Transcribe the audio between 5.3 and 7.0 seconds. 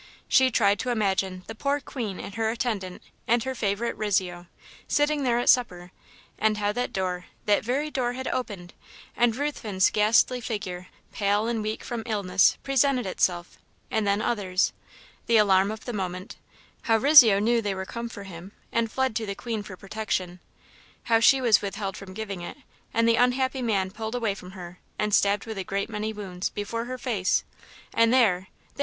at supper, and how that